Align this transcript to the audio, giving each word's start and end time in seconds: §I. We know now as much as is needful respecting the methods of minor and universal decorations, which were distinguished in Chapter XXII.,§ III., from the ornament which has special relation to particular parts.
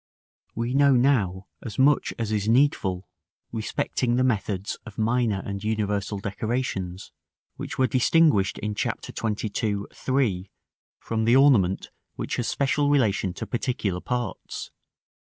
§I. 0.03 0.51
We 0.55 0.73
know 0.73 0.93
now 0.95 1.45
as 1.61 1.77
much 1.77 2.11
as 2.17 2.31
is 2.31 2.47
needful 2.49 3.07
respecting 3.51 4.15
the 4.15 4.23
methods 4.23 4.79
of 4.83 4.97
minor 4.97 5.43
and 5.45 5.63
universal 5.63 6.17
decorations, 6.17 7.11
which 7.57 7.77
were 7.77 7.85
distinguished 7.85 8.57
in 8.57 8.73
Chapter 8.73 9.13
XXII.,§ 9.15 9.45
III., 10.31 10.49
from 10.97 11.25
the 11.25 11.35
ornament 11.35 11.91
which 12.15 12.37
has 12.37 12.47
special 12.47 12.89
relation 12.89 13.31
to 13.35 13.45
particular 13.45 14.01
parts. 14.01 14.71